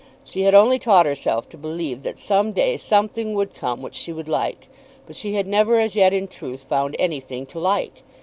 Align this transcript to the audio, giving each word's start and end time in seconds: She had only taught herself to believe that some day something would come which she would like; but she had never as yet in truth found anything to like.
She 0.25 0.41
had 0.41 0.55
only 0.55 0.79
taught 0.79 1.05
herself 1.05 1.47
to 1.49 1.59
believe 1.59 2.01
that 2.01 2.17
some 2.17 2.53
day 2.53 2.75
something 2.75 3.35
would 3.35 3.53
come 3.53 3.83
which 3.83 3.93
she 3.93 4.11
would 4.11 4.27
like; 4.27 4.67
but 5.05 5.15
she 5.15 5.35
had 5.35 5.45
never 5.45 5.79
as 5.79 5.95
yet 5.95 6.11
in 6.11 6.27
truth 6.27 6.63
found 6.63 6.95
anything 6.97 7.45
to 7.45 7.59
like. 7.59 8.01